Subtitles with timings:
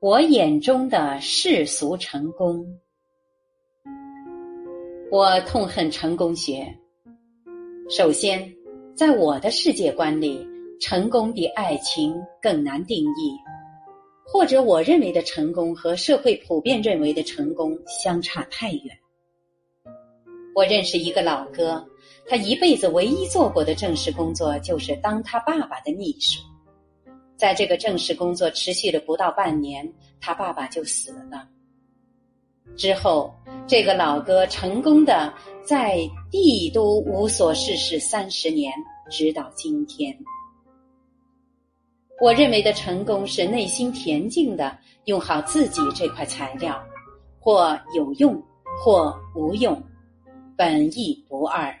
[0.00, 2.64] 我眼中的世俗成功，
[5.10, 6.72] 我痛恨成功学。
[7.90, 8.54] 首先，
[8.94, 10.46] 在我的世界观里，
[10.80, 13.36] 成功比爱情更难定义，
[14.24, 18.96] 或者我认为的成功和社会普遍认为的成功相差太远。
[20.54, 21.84] 我认识一个老哥，
[22.28, 26.40] 他一辈子唯一做过的正式工作就是当他爸爸的秘书。
[27.38, 31.48] 在这个正式工作持续了不到半年，他爸爸就死了。
[32.76, 33.32] 之后，
[33.66, 35.32] 这个老哥成功的
[35.64, 35.98] 在
[36.32, 38.72] 帝都无所事事三十年，
[39.08, 40.14] 直到今天。
[42.20, 46.84] 我认为的成功是内心恬静的用好自己这块材料，
[47.38, 48.34] 或有用，
[48.84, 49.80] 或无用，
[50.56, 51.72] 本意不二。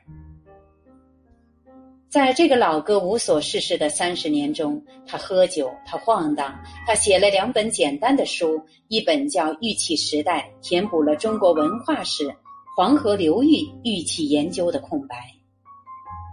[2.08, 12.34] 在这个老哥无所事事的三十年中，他喝酒，他晃荡，他写了两本简单的书，一本叫《玉器时代》，填补了中国文化史、
[12.74, 15.16] 黄河流域玉器研究的空白；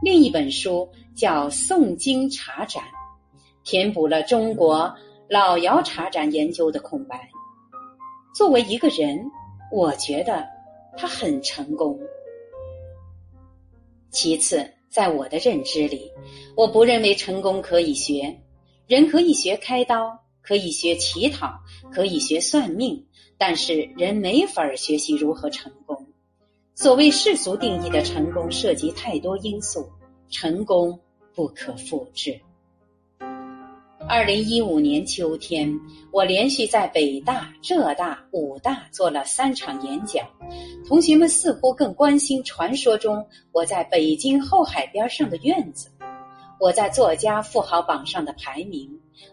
[0.02, 2.82] 另一本书叫《宋金茶展》，
[3.66, 4.90] 填补了中国
[5.30, 7.30] 老窑茶盏研究的空白。
[8.34, 9.30] 作为一个人，
[9.74, 10.48] 我觉得
[10.96, 12.00] 他很成功。
[14.10, 14.75] 其次。
[14.96, 16.10] 在我的认知里，
[16.56, 18.34] 我不认为成功可以学。
[18.88, 21.60] 人可以学开刀，可以学乞讨，
[21.92, 23.06] 可以学算命，
[23.38, 26.08] 但是人没法儿学习如何成功。
[26.76, 29.86] 所谓世俗定义的成功，涉及太多因素，
[30.30, 30.98] 成功
[31.34, 32.40] 不可复制。
[34.08, 35.80] 二零一五年秋天，
[36.12, 40.24] 我连续在北大、浙大、武大做了三场演讲。
[40.88, 45.90] 同学们似乎更关心传说中我在北京后海边上的院子，
[46.60, 48.88] 我在作家富豪榜上的排名，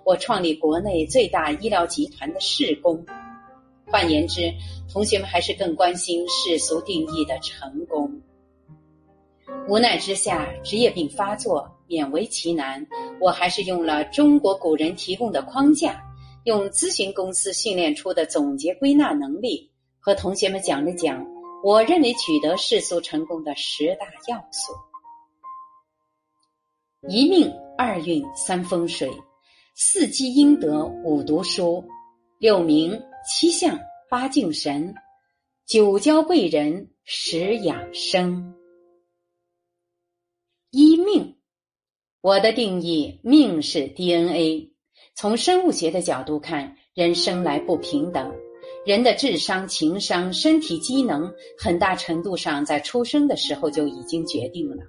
[0.05, 3.05] 我创立国内最大医疗集团的事功。
[3.87, 4.51] 换言之，
[4.91, 8.11] 同学们还是更关心世俗定义的成功。
[9.69, 12.87] 无奈之下，职业病发作，勉为其难，
[13.21, 16.03] 我还是用了中国古人提供的框架，
[16.45, 19.71] 用咨询公司训练出的总结归纳能力，
[20.01, 21.23] 和同学们讲了讲
[21.63, 24.73] 我认为取得世俗成功的十大要素：
[27.11, 29.13] 一命二运三风水，
[29.75, 31.85] 四积阴德五读书，
[32.39, 32.99] 六名
[33.29, 34.95] 七相八敬神，
[35.67, 38.55] 九交贵人十养生。
[40.71, 41.37] 一命，
[42.23, 44.71] 我的定义，命是 DNA。
[45.17, 48.33] 从生物学的角度看，人生来不平等，
[48.87, 51.29] 人的智商、情商、身体机能，
[51.59, 54.85] 很大程度上在出生的时候就已经决定了。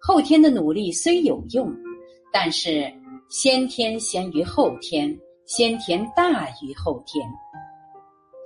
[0.00, 1.70] 后天的努力虽有用，
[2.32, 2.90] 但是
[3.28, 7.22] 先天先于后天，先天大于后天。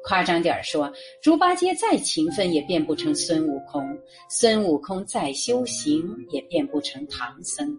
[0.03, 0.92] 夸张点儿说，
[1.22, 3.84] 猪八戒再勤奋也变不成孙悟空；
[4.28, 7.72] 孙悟空再修行也变不成唐僧。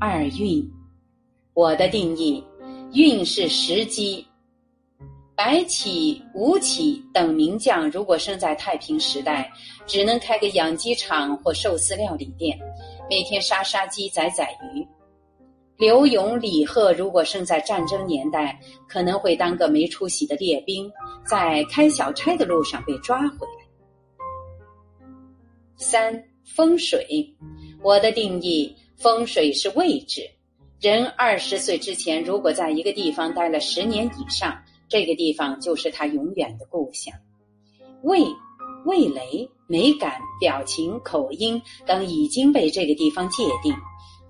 [0.00, 0.64] 二运，
[1.54, 2.42] 我的定义，
[2.92, 4.24] 运是时机。
[5.34, 9.50] 白起、吴起等名将，如果生在太平时代，
[9.86, 12.56] 只能开个养鸡场或寿司料理店，
[13.10, 14.86] 每天杀杀鸡、宰宰鱼。
[15.76, 20.88] 刘勇、李贺如果生在战争年代，可能会当个没出息的列兵，
[21.24, 23.64] 在开小差的路上被抓回来。
[25.76, 27.34] 三风水，
[27.82, 30.22] 我的定义，风水是位置。
[30.80, 37.14] 人二十岁之前，如果在一个地方待了十年以上，这个地方就是他永远的故乡。
[38.02, 38.20] 味、
[38.84, 43.74] 味蕾、美感、表情、口音等已经被这个地方界定。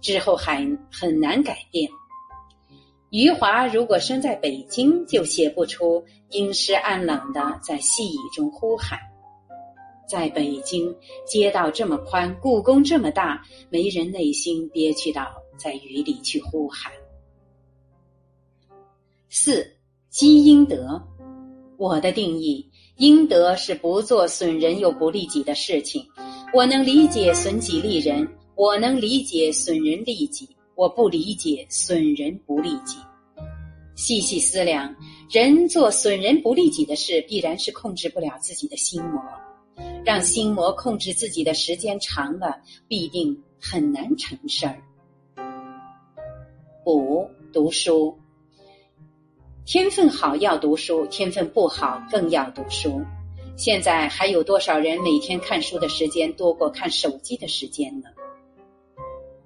[0.01, 1.91] 之后还很难改变。
[3.11, 8.99] 余华如果生在北京，就写不出阴湿暗冷的在细雨中呼喊。
[10.09, 10.95] 在北京，
[11.27, 15.27] 街道这么宽，故宫这么大，没人内心憋屈到
[15.57, 16.91] 在雨里去呼喊。
[19.29, 19.71] 四
[20.09, 21.01] 积阴德，
[21.77, 22.67] 我的定义，
[22.97, 26.05] 阴德是不做损人又不利己的事情。
[26.55, 28.27] 我能理解损己利人。
[28.61, 32.99] 我能理解损人利己，我不理解损人不利己。
[33.95, 34.93] 细细思量，
[35.31, 39.23] 人做损人不利己的事，必然是控制不了自己的心魔。
[40.05, 44.83] 让心魔控制自己的时间长了，必定很难成事儿。
[46.87, 48.19] 五读书，
[49.67, 53.03] 天分好要读书，天分不好更要读书。
[53.57, 58.09] 现在还有多少人每天看书的时间多过看手机的时间呢？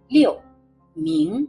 [0.07, 0.39] 六，
[0.93, 1.49] 名，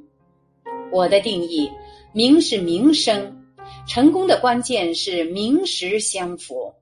[0.91, 1.69] 我的定义，
[2.13, 3.45] 名是名声，
[3.85, 6.73] 成功的关键是名实相符。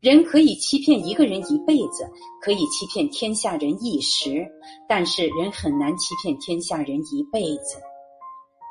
[0.00, 2.08] 人可以欺骗一个人一辈子，
[2.42, 4.46] 可以欺骗天下人一时，
[4.88, 7.80] 但是人很难欺骗天下人一辈子。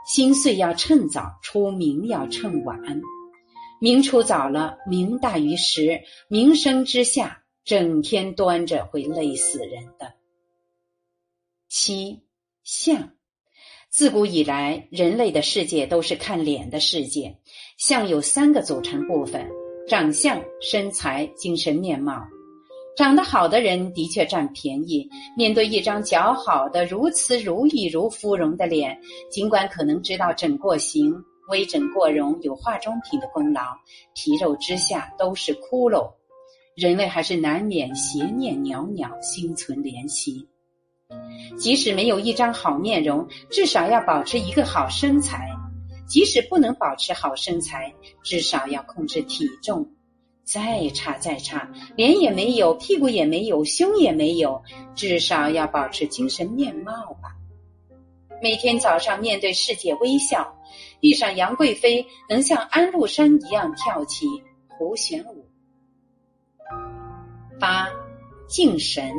[0.07, 2.79] 心碎要趁早，出名要趁晚。
[3.81, 10.13] 名出早了，名大于实，名声之下，整天端着会累死人的。
[11.67, 12.21] 七
[12.63, 13.13] 相，
[13.89, 17.39] 自古以来，人类的世界都是看脸的世界。
[17.77, 19.49] 相有三个组成部分：
[19.87, 22.21] 长相、身材、精神面貌。
[22.97, 25.07] 长得好的人的确占便宜。
[25.37, 28.97] 面对一张姣好的、如瓷如玉、如芙蓉的脸，
[29.29, 31.13] 尽管可能知道整过形。
[31.49, 33.61] 微整过容有化妆品的功劳，
[34.15, 36.11] 皮肉之下都是窟窿，
[36.75, 40.47] 人类还是难免邪念袅袅，心存怜惜。
[41.59, 45.37] 即使没有一张好面容，至少要保持一个好身材；
[46.07, 47.93] 即使不能保持好身材，
[48.23, 49.91] 至少要控制体重。
[50.43, 54.61] 再差再差，脸也没有，屁股也没有，胸也没有，
[54.93, 57.35] 至少要保持精神面貌吧。
[58.43, 60.55] 每天早上面对世界微笑，
[60.99, 64.27] 遇上杨贵妃，能像安禄山一样跳起
[64.67, 65.47] 胡旋舞。
[67.59, 67.89] 八
[68.47, 69.11] 敬神，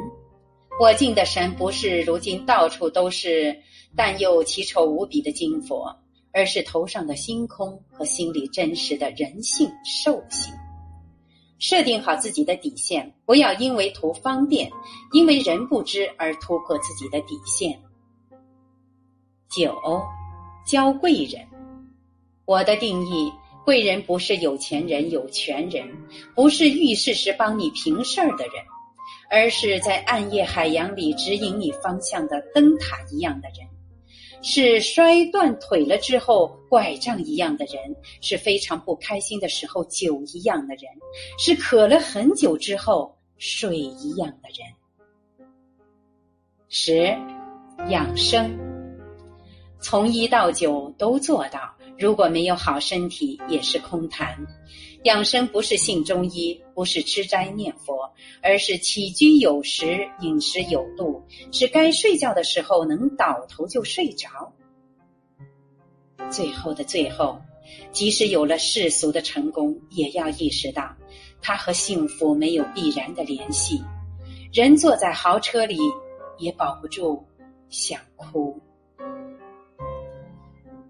[0.78, 3.62] 我敬的神不是如今到处都是
[3.96, 5.98] 但又奇丑无比的金佛，
[6.36, 10.52] 而是头上的星空和心里真实的人性兽性。
[11.58, 14.70] 设定好自己的底线，不要因为图方便，
[15.14, 17.80] 因为人不知而突破自己的底线。
[19.48, 19.74] 九，
[20.66, 21.42] 交贵人。
[22.44, 23.32] 我的定义，
[23.64, 25.88] 贵人不是有钱人、有权人，
[26.34, 28.62] 不是遇事时帮你平事儿的人，
[29.30, 33.66] 而是在暗夜海洋里指引你方向的灯塔一样的人，
[34.42, 40.84] 是摔断腿了之后拐杖一样的人，是非常不开心的时候酒一样的人，
[41.38, 45.48] 是渴了很久之后水一样的人。
[46.68, 47.16] 十，
[47.88, 48.56] 养生。
[49.78, 54.36] 从一到九都做到，如果没有好身体也是空谈。
[55.06, 58.12] 养生不是信中医，不是吃斋念佛，
[58.42, 61.22] 而是起居有时，饮食有度，
[61.52, 64.28] 是该睡觉的时候能倒头就睡着。
[66.28, 67.40] 最后的最后，
[67.92, 70.92] 即使有了世俗的成功，也要意识到，
[71.40, 73.80] 它和幸福没有必然的联系。
[74.52, 75.78] 人坐在豪车里，
[76.36, 77.24] 也保不住
[77.68, 78.60] 想哭。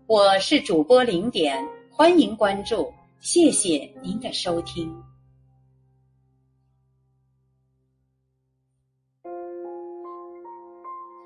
[0.06, 2.90] 我是主播零点，欢迎关注，
[3.26, 4.88] 谢谢您的收听。